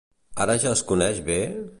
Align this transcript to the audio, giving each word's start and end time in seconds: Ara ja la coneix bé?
Ara 0.45 0.55
ja 0.63 0.71
la 0.71 0.81
coneix 0.93 1.19
bé? 1.29 1.39